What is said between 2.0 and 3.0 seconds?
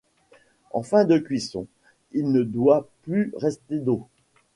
il ne doit